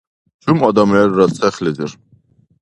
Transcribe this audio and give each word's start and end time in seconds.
Чум 0.43 0.57
адам 0.67 0.89
лерра 0.95 1.27
цехлизир? 1.35 1.91